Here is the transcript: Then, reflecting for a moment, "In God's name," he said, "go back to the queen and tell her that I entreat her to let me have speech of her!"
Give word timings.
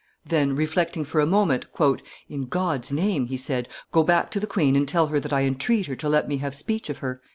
Then, 0.25 0.55
reflecting 0.55 1.05
for 1.05 1.21
a 1.21 1.27
moment, 1.27 1.67
"In 2.27 2.45
God's 2.47 2.91
name," 2.91 3.27
he 3.27 3.37
said, 3.37 3.69
"go 3.91 4.01
back 4.01 4.31
to 4.31 4.39
the 4.39 4.47
queen 4.47 4.75
and 4.75 4.87
tell 4.87 5.05
her 5.05 5.19
that 5.19 5.31
I 5.31 5.43
entreat 5.43 5.85
her 5.85 5.95
to 5.97 6.09
let 6.09 6.27
me 6.27 6.37
have 6.37 6.55
speech 6.55 6.89
of 6.89 6.97
her!" 7.05 7.21